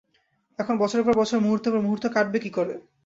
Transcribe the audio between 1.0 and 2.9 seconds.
পর বছর মূহূর্তের পর মূহূর্ত কাটবে কী করে?